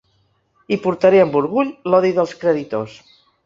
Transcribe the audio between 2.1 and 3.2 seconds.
dels creditors.